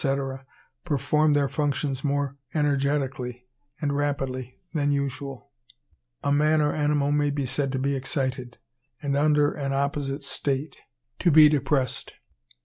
—perform 0.83 1.33
their 1.33 1.47
functions 1.47 2.03
more 2.03 2.35
energetically 2.55 3.45
and 3.79 3.95
rapidly 3.95 4.59
than 4.73 4.91
usual, 4.91 5.51
a 6.23 6.31
man 6.31 6.59
or 6.59 6.73
animal 6.73 7.11
may 7.11 7.29
be 7.29 7.45
said 7.45 7.71
to 7.71 7.77
be 7.77 7.93
excited, 7.95 8.57
and, 8.99 9.15
under 9.15 9.51
an 9.53 9.73
opposite 9.73 10.23
state, 10.23 10.81
to 11.19 11.29
be 11.29 11.47
depressed. 11.47 12.15